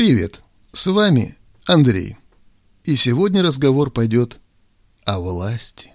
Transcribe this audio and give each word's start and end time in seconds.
Привет, 0.00 0.42
с 0.72 0.86
вами 0.86 1.36
Андрей. 1.66 2.16
И 2.84 2.96
сегодня 2.96 3.42
разговор 3.42 3.90
пойдет 3.90 4.40
о 5.04 5.20
власти. 5.20 5.92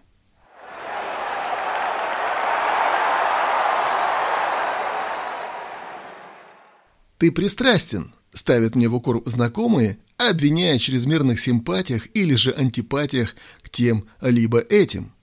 Ты 7.18 7.31
пристрастен, 7.31 8.13
ставят 8.31 8.76
мне 8.76 8.90
в 8.90 8.94
укор 8.94 9.23
знакомые, 9.26 9.97
обвиняя 10.17 10.78
в 10.78 10.81
чрезмерных 10.83 11.40
симпатиях 11.40 12.08
или 12.13 12.35
же 12.35 12.51
антипатиях 12.51 13.35
к 13.63 13.72
тем 13.72 14.06
либо 14.22 14.60
этим. 14.60 15.15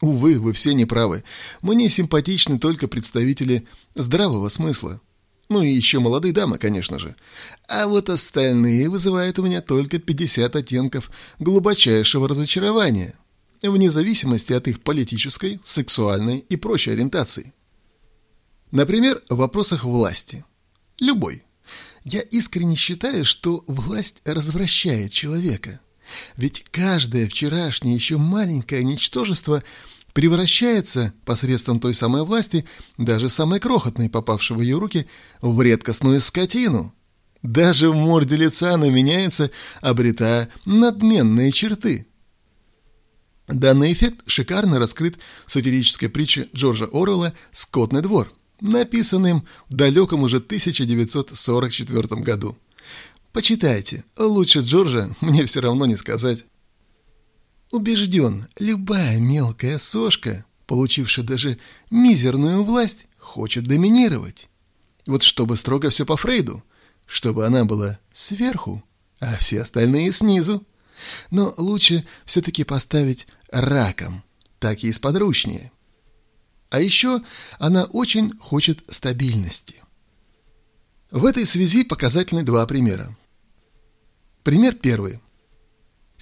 Увы, 0.00 0.38
вы 0.38 0.52
все 0.52 0.72
неправы. 0.72 1.24
Мне 1.62 1.88
симпатичны 1.88 2.60
только 2.60 2.86
представители 2.86 3.66
здравого 3.96 4.48
смысла. 4.50 5.00
Ну 5.50 5.62
и 5.62 5.68
еще 5.68 5.98
молодые 5.98 6.32
дамы, 6.32 6.58
конечно 6.58 7.00
же. 7.00 7.16
А 7.68 7.88
вот 7.88 8.08
остальные 8.08 8.88
вызывают 8.88 9.36
у 9.40 9.42
меня 9.42 9.60
только 9.60 9.98
50 9.98 10.54
оттенков 10.54 11.10
глубочайшего 11.40 12.28
разочарования, 12.28 13.16
вне 13.60 13.90
зависимости 13.90 14.52
от 14.52 14.68
их 14.68 14.80
политической, 14.80 15.58
сексуальной 15.64 16.38
и 16.38 16.56
прочей 16.56 16.92
ориентации. 16.92 17.52
Например, 18.70 19.20
в 19.28 19.38
вопросах 19.38 19.82
власти. 19.82 20.44
Любой. 21.00 21.42
Я 22.04 22.20
искренне 22.20 22.76
считаю, 22.76 23.24
что 23.24 23.64
власть 23.66 24.22
развращает 24.24 25.10
человека. 25.10 25.80
Ведь 26.36 26.64
каждое 26.70 27.26
вчерашнее 27.26 27.96
еще 27.96 28.18
маленькое 28.18 28.84
ничтожество 28.84 29.64
превращается 30.12 31.12
посредством 31.24 31.80
той 31.80 31.94
самой 31.94 32.24
власти, 32.24 32.64
даже 32.98 33.28
самой 33.28 33.60
крохотной, 33.60 34.10
попавшей 34.10 34.56
в 34.56 34.60
ее 34.60 34.78
руки, 34.78 35.06
в 35.40 35.60
редкостную 35.62 36.20
скотину. 36.20 36.94
Даже 37.42 37.90
в 37.90 37.94
морде 37.94 38.36
лица 38.36 38.74
она 38.74 38.88
меняется, 38.88 39.50
обретая 39.80 40.48
надменные 40.66 41.52
черты. 41.52 42.06
Данный 43.48 43.92
эффект 43.92 44.20
шикарно 44.26 44.78
раскрыт 44.78 45.18
в 45.46 45.50
сатирической 45.50 46.08
притче 46.08 46.48
Джорджа 46.54 46.86
Оруэлла 46.86 47.32
«Скотный 47.50 48.02
двор», 48.02 48.32
написанным 48.60 49.46
в 49.68 49.74
далеком 49.74 50.22
уже 50.22 50.36
1944 50.36 52.22
году. 52.22 52.56
Почитайте, 53.32 54.04
лучше 54.18 54.60
Джорджа 54.60 55.14
мне 55.20 55.46
все 55.46 55.60
равно 55.60 55.86
не 55.86 55.96
сказать. 55.96 56.44
Убежден, 57.70 58.48
любая 58.58 59.18
мелкая 59.20 59.78
сошка, 59.78 60.44
получившая 60.66 61.24
даже 61.24 61.58
мизерную 61.90 62.64
власть, 62.64 63.06
хочет 63.18 63.64
доминировать. 63.64 64.48
Вот 65.06 65.22
чтобы 65.22 65.56
строго 65.56 65.90
все 65.90 66.04
по 66.04 66.16
Фрейду, 66.16 66.64
чтобы 67.06 67.46
она 67.46 67.64
была 67.64 67.98
сверху, 68.12 68.82
а 69.20 69.36
все 69.36 69.62
остальные 69.62 70.12
снизу. 70.12 70.66
Но 71.30 71.54
лучше 71.56 72.06
все-таки 72.24 72.64
поставить 72.64 73.26
раком, 73.50 74.24
так 74.58 74.82
и 74.82 74.92
сподручнее. 74.92 75.72
А 76.70 76.80
еще 76.80 77.22
она 77.58 77.84
очень 77.84 78.36
хочет 78.38 78.80
стабильности. 78.88 79.76
В 81.10 81.24
этой 81.24 81.46
связи 81.46 81.84
показательны 81.84 82.42
два 82.42 82.66
примера. 82.66 83.16
Пример 84.44 84.74
первый. 84.74 85.20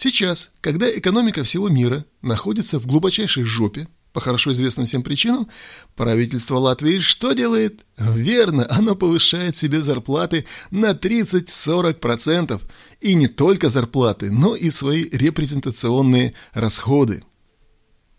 Сейчас, 0.01 0.53
когда 0.61 0.89
экономика 0.89 1.43
всего 1.43 1.69
мира 1.69 2.05
находится 2.23 2.79
в 2.79 2.87
глубочайшей 2.87 3.43
жопе, 3.43 3.89
по 4.13 4.21
хорошо 4.21 4.53
известным 4.53 4.87
всем 4.87 5.03
причинам, 5.03 5.49
правительство 5.97 6.55
Латвии 6.55 7.01
что 7.01 7.33
делает? 7.33 7.81
Верно, 7.97 8.65
оно 8.71 8.95
повышает 8.95 9.57
себе 9.57 9.81
зарплаты 9.81 10.47
на 10.71 10.93
30-40%. 10.93 12.61
И 13.01 13.15
не 13.15 13.27
только 13.27 13.71
зарплаты, 13.71 14.31
но 14.31 14.55
и 14.55 14.71
свои 14.71 15.09
репрезентационные 15.11 16.33
расходы. 16.53 17.25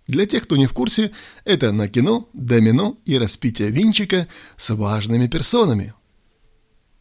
Для 0.06 0.26
тех, 0.26 0.44
кто 0.44 0.58
не 0.58 0.68
в 0.68 0.74
курсе, 0.74 1.12
это 1.46 1.72
на 1.72 1.88
кино, 1.88 2.28
домино 2.34 2.98
и 3.06 3.18
распитие 3.18 3.72
винчика 3.72 4.28
с 4.58 4.70
важными 4.76 5.28
персонами– 5.28 5.94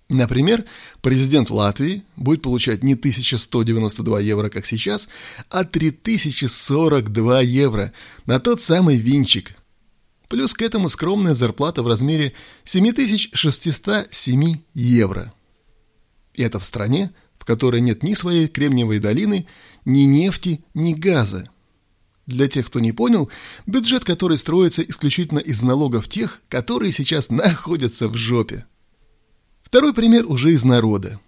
Например, 0.08 0.64
президент 1.02 1.50
Латвии 1.50 2.02
будет 2.16 2.40
получать 2.40 2.82
не 2.82 2.94
1192 2.94 4.20
евро, 4.20 4.48
как 4.48 4.64
сейчас, 4.64 5.08
а 5.50 5.64
3042 5.64 7.40
евро 7.42 7.92
на 8.24 8.40
тот 8.40 8.62
самый 8.62 8.96
винчик. 8.96 9.54
Плюс 10.28 10.54
к 10.54 10.62
этому 10.62 10.88
скромная 10.88 11.34
зарплата 11.34 11.82
в 11.82 11.88
размере 11.88 12.32
7607 12.64 14.56
евро. 14.72 15.32
И 16.34 16.42
это 16.42 16.58
в 16.58 16.64
стране, 16.64 17.10
в 17.38 17.44
которой 17.44 17.82
нет 17.82 18.02
ни 18.02 18.14
своей 18.14 18.48
Кремниевой 18.48 19.00
долины, 19.00 19.46
ни 19.84 20.00
нефти, 20.00 20.64
ни 20.72 20.94
газа. 20.94 21.50
Для 22.26 22.48
тех, 22.48 22.66
кто 22.66 22.80
не 22.80 22.92
понял, 22.92 23.30
бюджет, 23.66 24.04
который 24.04 24.38
строится 24.38 24.82
исключительно 24.82 25.38
из 25.38 25.60
налогов 25.62 26.08
тех, 26.08 26.42
которые 26.48 26.92
сейчас 26.92 27.30
находятся 27.30 28.08
в 28.08 28.16
жопе. 28.16 28.66
Второй 29.68 29.92
пример 29.92 30.24
уже 30.26 30.52
из 30.52 30.64
народа. 30.64 31.20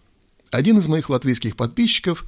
Один 0.50 0.78
из 0.78 0.88
моих 0.88 1.10
латвийских 1.10 1.56
подписчиков, 1.56 2.24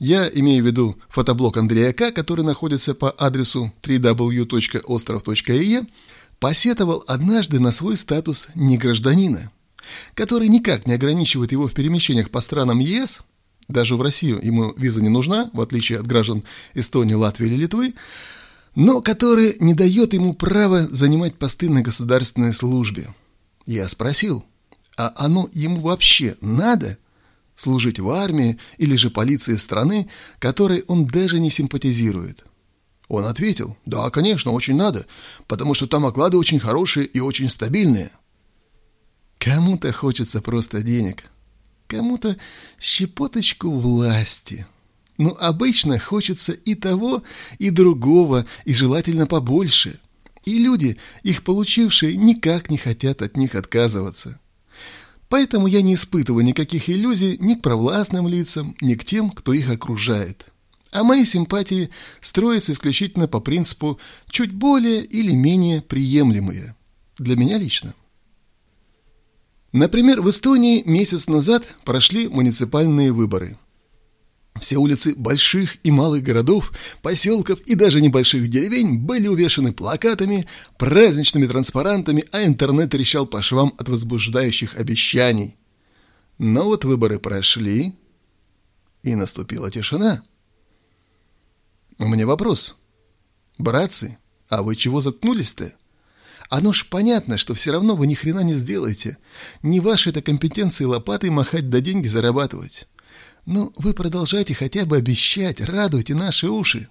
я 0.00 0.28
имею 0.28 0.64
в 0.64 0.66
виду 0.66 0.98
фотоблог 1.08 1.56
Андрея 1.56 1.92
К., 1.92 2.10
который 2.10 2.44
находится 2.44 2.96
по 2.96 3.12
адресу 3.12 3.72
www.ostrov.ee, 3.80 5.86
посетовал 6.40 7.04
однажды 7.06 7.60
на 7.60 7.70
свой 7.70 7.96
статус 7.96 8.48
негражданина, 8.56 9.52
который 10.14 10.48
никак 10.48 10.88
не 10.88 10.94
ограничивает 10.94 11.52
его 11.52 11.68
в 11.68 11.74
перемещениях 11.74 12.30
по 12.30 12.40
странам 12.40 12.80
ЕС, 12.80 13.22
даже 13.68 13.94
в 13.94 14.02
Россию 14.02 14.40
ему 14.42 14.74
виза 14.76 15.00
не 15.00 15.10
нужна, 15.10 15.48
в 15.52 15.60
отличие 15.60 16.00
от 16.00 16.08
граждан 16.08 16.42
Эстонии, 16.74 17.14
Латвии 17.14 17.46
или 17.46 17.54
Литвы, 17.54 17.94
но 18.74 19.00
который 19.00 19.58
не 19.60 19.74
дает 19.74 20.12
ему 20.12 20.34
права 20.34 20.88
занимать 20.90 21.36
посты 21.36 21.70
на 21.70 21.82
государственной 21.82 22.52
службе. 22.52 23.14
Я 23.64 23.86
спросил– 23.86 24.44
а 24.96 25.12
оно 25.16 25.48
ему 25.52 25.80
вообще 25.80 26.36
надо? 26.40 26.98
Служить 27.54 27.98
в 27.98 28.10
армии 28.10 28.58
или 28.78 28.96
же 28.96 29.10
полиции 29.10 29.56
страны, 29.56 30.08
которой 30.38 30.84
он 30.88 31.06
даже 31.06 31.38
не 31.38 31.50
симпатизирует? 31.50 32.44
Он 33.08 33.26
ответил, 33.26 33.76
да, 33.84 34.08
конечно, 34.10 34.52
очень 34.52 34.74
надо, 34.74 35.06
потому 35.46 35.74
что 35.74 35.86
там 35.86 36.06
оклады 36.06 36.38
очень 36.38 36.58
хорошие 36.58 37.06
и 37.06 37.20
очень 37.20 37.50
стабильные. 37.50 38.10
Кому-то 39.38 39.92
хочется 39.92 40.40
просто 40.40 40.82
денег, 40.82 41.24
кому-то 41.88 42.36
щепоточку 42.80 43.70
власти. 43.70 44.66
Но 45.18 45.36
обычно 45.38 45.98
хочется 45.98 46.52
и 46.52 46.74
того, 46.74 47.22
и 47.58 47.70
другого, 47.70 48.46
и 48.64 48.72
желательно 48.72 49.26
побольше. 49.26 50.00
И 50.44 50.58
люди, 50.58 50.96
их 51.22 51.44
получившие, 51.44 52.16
никак 52.16 52.70
не 52.70 52.78
хотят 52.78 53.20
от 53.20 53.36
них 53.36 53.54
отказываться. 53.54 54.40
Поэтому 55.32 55.66
я 55.66 55.80
не 55.80 55.94
испытываю 55.94 56.44
никаких 56.44 56.90
иллюзий 56.90 57.38
ни 57.40 57.54
к 57.54 57.62
провластным 57.62 58.28
лицам, 58.28 58.76
ни 58.82 58.92
к 58.96 59.02
тем, 59.02 59.30
кто 59.30 59.54
их 59.54 59.70
окружает. 59.70 60.44
А 60.90 61.04
мои 61.04 61.24
симпатии 61.24 61.88
строятся 62.20 62.72
исключительно 62.72 63.28
по 63.28 63.40
принципу 63.40 63.98
чуть 64.28 64.52
более 64.52 65.02
или 65.02 65.32
менее 65.32 65.80
приемлемые. 65.80 66.76
Для 67.16 67.34
меня 67.36 67.56
лично. 67.56 67.94
Например, 69.72 70.20
в 70.20 70.28
Эстонии 70.28 70.82
месяц 70.84 71.26
назад 71.28 71.76
прошли 71.86 72.28
муниципальные 72.28 73.10
выборы. 73.10 73.56
Все 74.60 74.76
улицы 74.76 75.14
больших 75.16 75.78
и 75.82 75.90
малых 75.90 76.22
городов, 76.22 76.72
поселков 77.00 77.60
и 77.62 77.74
даже 77.74 78.00
небольших 78.00 78.48
деревень 78.48 79.00
были 79.00 79.26
увешаны 79.26 79.72
плакатами, 79.72 80.46
праздничными 80.78 81.46
транспарантами, 81.46 82.24
а 82.32 82.44
интернет 82.44 82.90
трещал 82.90 83.26
по 83.26 83.42
швам 83.42 83.74
от 83.78 83.88
возбуждающих 83.88 84.76
обещаний. 84.76 85.56
Но 86.38 86.64
вот 86.64 86.84
выборы 86.84 87.18
прошли, 87.18 87.94
и 89.02 89.14
наступила 89.14 89.70
тишина. 89.70 90.22
У 91.98 92.06
меня 92.06 92.26
вопрос. 92.26 92.76
Братцы, 93.58 94.18
а 94.48 94.62
вы 94.62 94.76
чего 94.76 95.00
заткнулись-то? 95.00 95.72
Оно 96.48 96.72
ж 96.72 96.86
понятно, 96.88 97.38
что 97.38 97.54
все 97.54 97.72
равно 97.72 97.96
вы 97.96 98.06
ни 98.06 98.14
хрена 98.14 98.40
не 98.40 98.54
сделаете. 98.54 99.18
Не 99.62 99.80
вашей 99.80 100.10
это 100.10 100.22
компетенции 100.22 100.84
лопатой 100.84 101.30
махать 101.30 101.70
да 101.70 101.80
деньги 101.80 102.08
зарабатывать. 102.08 102.86
Ну, 103.44 103.72
вы 103.76 103.92
продолжайте 103.92 104.54
хотя 104.54 104.86
бы 104.86 104.96
обещать, 104.96 105.60
радуйте 105.60 106.14
наши 106.14 106.48
уши. 106.48 106.88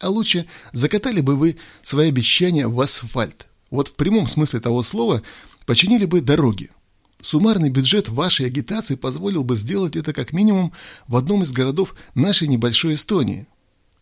А 0.00 0.08
лучше 0.08 0.46
закатали 0.72 1.20
бы 1.20 1.36
вы 1.36 1.56
свои 1.82 2.08
обещания 2.08 2.66
в 2.66 2.80
асфальт. 2.80 3.48
Вот 3.70 3.88
в 3.88 3.94
прямом 3.96 4.28
смысле 4.28 4.60
того 4.60 4.82
слова 4.82 5.22
починили 5.66 6.06
бы 6.06 6.20
дороги. 6.20 6.70
Суммарный 7.20 7.70
бюджет 7.70 8.08
вашей 8.08 8.46
агитации 8.46 8.96
позволил 8.96 9.44
бы 9.44 9.56
сделать 9.56 9.96
это 9.96 10.12
как 10.12 10.32
минимум 10.32 10.72
в 11.06 11.16
одном 11.16 11.42
из 11.42 11.52
городов 11.52 11.94
нашей 12.14 12.48
небольшой 12.48 12.94
Эстонии. 12.94 13.46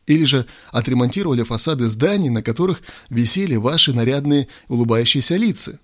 Или 0.06 0.24
же 0.24 0.46
отремонтировали 0.70 1.42
фасады 1.42 1.88
зданий, 1.88 2.30
на 2.30 2.42
которых 2.42 2.82
висели 3.08 3.54
ваши 3.56 3.92
нарядные 3.92 4.48
улыбающиеся 4.68 5.36
лица. 5.36 5.78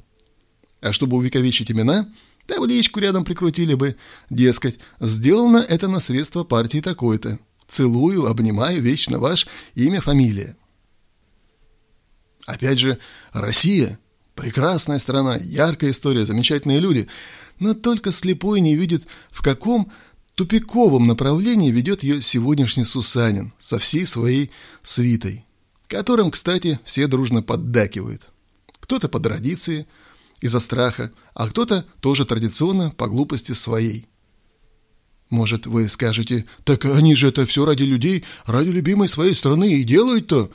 А 0.80 0.92
чтобы 0.92 1.16
увековечить 1.16 1.72
имена– 1.72 2.08
Табличку 2.48 2.98
рядом 3.00 3.26
прикрутили 3.26 3.74
бы, 3.74 3.96
дескать, 4.30 4.80
сделано 5.00 5.58
это 5.58 5.86
на 5.86 6.00
средства 6.00 6.44
партии 6.44 6.80
такой-то. 6.80 7.38
Целую, 7.68 8.26
обнимаю, 8.26 8.80
вечно 8.80 9.18
ваш, 9.18 9.46
имя, 9.74 10.00
фамилия. 10.00 10.56
Опять 12.46 12.78
же, 12.78 12.98
Россия– 13.34 13.98
прекрасная 14.34 14.98
страна, 14.98 15.36
яркая 15.36 15.90
история, 15.90 16.24
замечательные 16.24 16.80
люди, 16.80 17.06
но 17.58 17.74
только 17.74 18.12
слепой 18.12 18.62
не 18.62 18.76
видит, 18.76 19.06
в 19.30 19.42
каком 19.42 19.92
тупиковом 20.34 21.06
направлении 21.06 21.70
ведет 21.70 22.02
ее 22.02 22.22
сегодняшний 22.22 22.84
Сусанин 22.84 23.52
со 23.58 23.78
всей 23.78 24.06
своей 24.06 24.50
свитой, 24.82 25.44
которым, 25.86 26.30
кстати, 26.30 26.80
все 26.84 27.08
дружно 27.08 27.42
поддакивают. 27.42 28.22
Кто-то 28.80 29.10
по 29.10 29.20
традиции, 29.20 29.86
из-за 30.40 30.60
страха, 30.60 31.10
а 31.34 31.48
кто-то 31.48 31.84
тоже 32.00 32.24
традиционно 32.24 32.90
по 32.90 33.06
глупости 33.06 33.52
своей. 33.52 34.06
Может, 35.30 35.66
вы 35.66 35.88
скажете, 35.88 36.46
так 36.64 36.84
они 36.84 37.14
же 37.14 37.28
это 37.28 37.44
все 37.44 37.64
ради 37.64 37.82
людей, 37.82 38.24
ради 38.46 38.68
любимой 38.68 39.08
своей 39.08 39.34
страны 39.34 39.74
и 39.74 39.84
делают-то? 39.84 40.50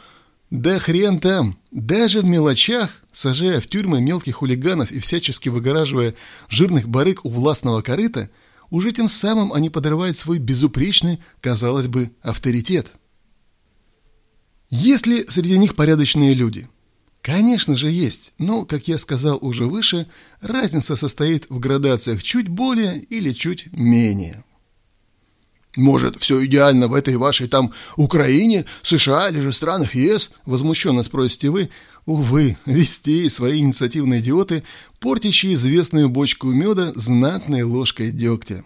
Да 0.49 0.79
хрен 0.79 1.19
там! 1.19 1.57
Даже 1.71 2.21
в 2.21 2.27
мелочах, 2.27 3.03
сажая 3.11 3.61
в 3.61 3.67
тюрьмы 3.67 4.01
мелких 4.01 4.35
хулиганов 4.35 4.91
и 4.91 4.99
всячески 4.99 5.49
выгораживая 5.49 6.15
жирных 6.49 6.87
барыг 6.87 7.25
у 7.25 7.29
властного 7.29 7.81
корыта, 7.81 8.29
уже 8.69 8.91
тем 8.91 9.09
самым 9.09 9.53
они 9.53 9.69
подрывают 9.69 10.17
свой 10.17 10.39
безупречный, 10.39 11.19
казалось 11.41 11.87
бы, 11.87 12.11
авторитет. 12.21 12.93
Есть 14.69 15.05
ли 15.05 15.25
среди 15.27 15.59
них 15.59 15.75
порядочные 15.75 16.33
люди? 16.33 16.67
Конечно 17.23 17.77
же 17.77 17.89
есть, 17.89 18.33
но, 18.37 18.65
как 18.65 18.89
я 18.89 18.97
сказал 18.97 19.39
уже 19.41 19.63
выше, 19.63 20.07
разница 20.41 20.97
состоит 20.97 21.45
в 21.49 21.57
градациях 21.57 22.21
чуть 22.21 22.49
более 22.49 22.99
или 22.99 23.31
чуть 23.31 23.71
менее. 23.71 24.43
«Может, 25.77 26.19
все 26.19 26.43
идеально 26.45 26.89
в 26.89 26.93
этой 26.93 27.15
вашей 27.15 27.47
там 27.47 27.71
Украине, 27.95 28.65
США 28.81 29.29
или 29.29 29.39
же 29.39 29.53
странах 29.53 29.95
ЕС?»– 29.95 30.31
возмущенно 30.45 31.01
спросите 31.01 31.49
вы. 31.49 31.69
Увы, 32.05 32.57
вести 32.65 33.29
свои 33.29 33.59
инициативные 33.59 34.19
идиоты, 34.19 34.63
портящие 34.99 35.53
известную 35.53 36.09
бочку 36.09 36.47
меда 36.47 36.91
знатной 36.93 37.63
ложкой 37.63 38.11
дегтя. 38.11 38.65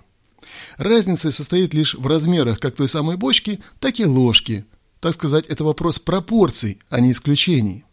Разница 0.78 1.32
состоит 1.32 1.76
лишь 1.76 1.94
в 1.94 2.08
размерах 2.08 2.60
как 2.60 2.76
той 2.76 2.90
самой 2.90 3.18
бочки, 3.18 3.60
так 3.80 4.00
и 4.00 4.06
ложки. 4.06 4.66
Так 5.00 5.14
сказать, 5.14 5.46
это 5.46 5.64
вопрос 5.64 6.00
пропорций, 6.00 6.80
а 6.90 7.00
не 7.00 7.12
исключений. 7.12 7.84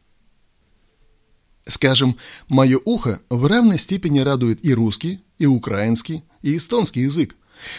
Скажем, 1.66 2.16
мое 2.48 2.78
ухо 2.84 3.20
в 3.30 3.46
равной 3.46 3.78
степени 3.78 4.18
радует 4.18 4.64
и 4.64 4.74
русский, 4.74 5.20
и 5.38 5.46
украинский, 5.46 6.24
и 6.42 6.56
эстонский 6.56 7.02
язык. 7.02 7.36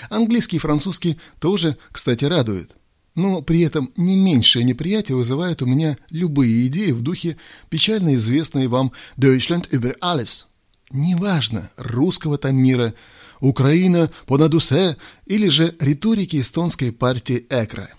Английский 0.10 0.58
и 0.58 0.60
французский 0.60 1.20
тоже, 1.40 1.78
кстати, 1.92 2.26
радуют. 2.26 2.76
Но 3.14 3.42
при 3.42 3.62
этом 3.62 3.92
не 3.96 4.16
меньшее 4.16 4.66
неприятие 4.66 5.16
вызывает 5.16 5.62
у 5.62 5.66
меня 5.66 5.98
любые 6.10 6.68
идеи 6.68 6.92
в 6.92 7.02
духе 7.02 7.38
печально 7.70 8.16
известной 8.16 8.68
вам 8.68 8.92
«Deutschland 9.18 9.70
über 9.70 9.96
alles». 10.00 10.46
Неважно, 10.92 11.72
русского 11.78 12.38
там 12.38 12.58
мира, 12.58 12.94
Украина 13.40 14.12
понадусе 14.28 14.98
или 15.26 15.50
же 15.50 15.76
риторики 15.80 16.40
эстонской 16.40 16.92
партии 16.92 17.46
Экра. 17.50 17.90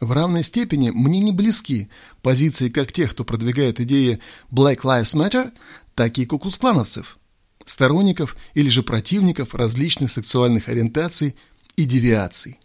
В 0.00 0.12
равной 0.12 0.42
степени 0.42 0.90
мне 0.90 1.20
не 1.20 1.32
близки 1.32 1.88
позиции 2.22 2.68
как 2.68 2.92
тех, 2.92 3.12
кто 3.12 3.24
продвигает 3.24 3.80
идеи 3.80 4.20
Black 4.50 4.82
Lives 4.82 5.14
Matter, 5.14 5.52
так 5.94 6.18
и 6.18 6.26
куклус-клановцев– 6.26 7.18
сторонников 7.64 8.36
или 8.54 8.68
же 8.68 8.82
противников 8.82 9.54
различных 9.54 10.10
сексуальных 10.10 10.68
ориентаций 10.68 11.36
и 11.76 11.84
девиаций. 11.84 12.58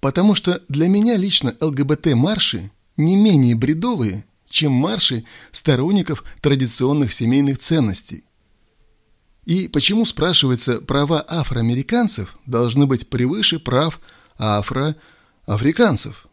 Потому 0.00 0.34
что 0.34 0.62
для 0.68 0.88
меня 0.88 1.16
лично 1.16 1.56
ЛГБТ-марши 1.60 2.70
не 2.96 3.16
менее 3.16 3.54
бредовые, 3.54 4.24
чем 4.48 4.72
марши 4.72 5.24
сторонников 5.50 6.24
традиционных 6.40 7.12
семейных 7.12 7.58
ценностей. 7.58 8.24
И 9.44 9.68
почему, 9.68 10.04
спрашивается, 10.06 10.80
права 10.80 11.24
афроамериканцев 11.26 12.36
должны 12.46 12.86
быть 12.86 13.08
превыше 13.08 13.58
прав 13.58 14.00
афроафриканцев? 15.46 16.26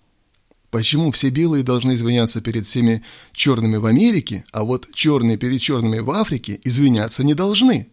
Почему 0.71 1.11
все 1.11 1.29
белые 1.29 1.63
должны 1.63 1.93
извиняться 1.93 2.41
перед 2.41 2.65
всеми 2.65 3.03
черными 3.31 3.77
в 3.77 3.85
Америке, 3.85 4.43
а 4.51 4.63
вот 4.63 4.87
черные 4.93 5.37
перед 5.37 5.61
черными 5.61 5.99
в 5.99 6.09
Африке 6.09 6.59
извиняться 6.63 7.23
не 7.23 7.35
должны? 7.35 7.89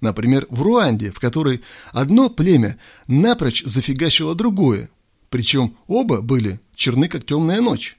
Например, 0.00 0.46
в 0.50 0.62
Руанде, 0.62 1.12
в 1.12 1.20
которой 1.20 1.62
одно 1.92 2.28
племя 2.28 2.76
напрочь 3.06 3.62
зафигачило 3.64 4.34
другое, 4.34 4.90
причем 5.30 5.76
оба 5.86 6.20
были 6.20 6.60
черны, 6.74 7.08
как 7.08 7.24
темная 7.24 7.60
ночь. 7.60 7.96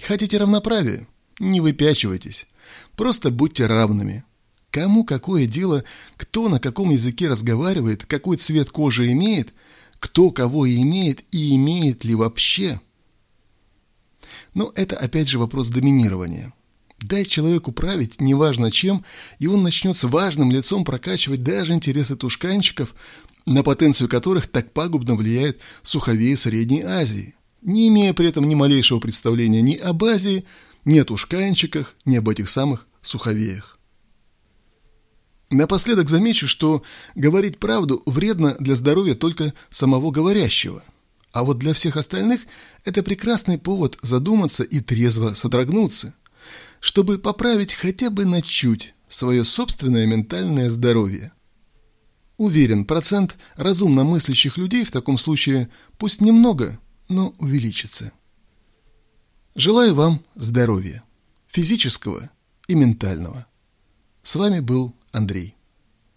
Хотите 0.00 0.38
равноправия? 0.38 1.08
Не 1.40 1.60
выпячивайтесь. 1.60 2.46
Просто 2.96 3.30
будьте 3.30 3.66
равными. 3.66 4.24
Кому 4.70 5.04
какое 5.04 5.46
дело, 5.46 5.84
кто 6.16 6.48
на 6.48 6.60
каком 6.60 6.90
языке 6.90 7.28
разговаривает, 7.28 8.06
какой 8.06 8.36
цвет 8.36 8.70
кожи 8.70 9.10
имеет, 9.12 9.52
кто 10.02 10.30
кого 10.30 10.68
имеет 10.68 11.24
и 11.32 11.54
имеет 11.54 12.04
ли 12.04 12.14
вообще– 12.14 12.80
но 14.54 14.72
это 14.74 14.96
опять 14.96 15.28
же 15.28 15.38
вопрос 15.38 15.68
доминирования. 15.68 16.52
Дай 17.00 17.24
человеку 17.24 17.72
править, 17.72 18.20
неважно 18.20 18.70
чем, 18.70 19.04
и 19.38 19.46
он 19.46 19.62
начнет 19.62 19.96
с 19.96 20.04
важным 20.04 20.52
лицом 20.52 20.84
прокачивать 20.84 21.42
даже 21.42 21.72
интересы 21.72 22.16
тушканчиков, 22.16 22.94
на 23.44 23.64
потенцию 23.64 24.08
которых 24.08 24.46
так 24.46 24.72
пагубно 24.72 25.16
влияет 25.16 25.60
суховеи 25.82 26.36
Средней 26.36 26.82
Азии, 26.82 27.34
не 27.60 27.88
имея 27.88 28.14
при 28.14 28.28
этом 28.28 28.46
ни 28.46 28.54
малейшего 28.54 29.00
представления 29.00 29.62
ни 29.62 29.74
об 29.74 30.04
Азии, 30.04 30.44
ни 30.84 30.98
о 30.98 31.04
тушканчиках, 31.04 31.96
ни 32.04 32.16
об 32.16 32.28
этих 32.28 32.48
самых 32.48 32.86
суховеях. 33.00 33.78
Напоследок 35.52 36.08
замечу, 36.08 36.48
что 36.48 36.82
говорить 37.14 37.58
правду 37.58 38.02
вредно 38.06 38.56
для 38.58 38.74
здоровья 38.74 39.14
только 39.14 39.52
самого 39.68 40.10
говорящего. 40.10 40.82
А 41.30 41.44
вот 41.44 41.58
для 41.58 41.74
всех 41.74 41.98
остальных 41.98 42.46
это 42.84 43.02
прекрасный 43.02 43.58
повод 43.58 43.98
задуматься 44.00 44.62
и 44.62 44.80
трезво 44.80 45.34
содрогнуться, 45.34 46.14
чтобы 46.80 47.18
поправить 47.18 47.74
хотя 47.74 48.08
бы 48.08 48.24
на 48.24 48.40
чуть 48.40 48.94
свое 49.08 49.44
собственное 49.44 50.06
ментальное 50.06 50.70
здоровье. 50.70 51.32
Уверен, 52.38 52.86
процент 52.86 53.36
разумно 53.56 54.04
мыслящих 54.04 54.56
людей 54.56 54.86
в 54.86 54.90
таком 54.90 55.18
случае 55.18 55.68
пусть 55.98 56.22
немного, 56.22 56.78
но 57.10 57.34
увеличится. 57.38 58.12
Желаю 59.54 59.94
вам 59.94 60.24
здоровья, 60.34 61.02
физического 61.48 62.30
и 62.68 62.74
ментального. 62.74 63.44
С 64.22 64.34
вами 64.34 64.60
был 64.60 64.94
Андрей. 65.12 65.54